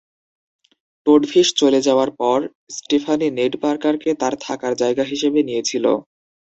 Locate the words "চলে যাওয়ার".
1.57-2.09